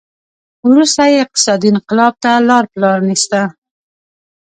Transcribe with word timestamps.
وروسته 0.69 1.01
یې 1.11 1.17
اقتصادي 1.25 1.67
انقلاب 1.73 2.13
ته 2.23 2.31
لار 2.47 2.65
پرانېسته. 2.73 3.41